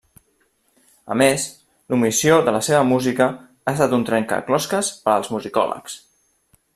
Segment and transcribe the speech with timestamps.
[1.15, 1.43] A més,
[1.93, 3.27] l'omissió de la seva música
[3.67, 6.01] ha estat un trencaclosques per als musicòlegs.